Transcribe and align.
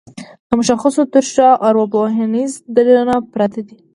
د 0.47 0.49
مشخصولو 0.59 1.11
تر 1.13 1.25
شا 1.33 1.49
ارواپوهنيز 1.67 2.51
دليلونه 2.75 3.15
پراته 3.33 3.61
دي. 3.67 3.75